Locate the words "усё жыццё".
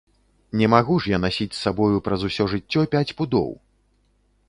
2.31-2.81